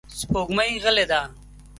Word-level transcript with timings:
سپوږمۍ 0.19 0.71
غلې 0.83 1.05
ده. 1.11 1.21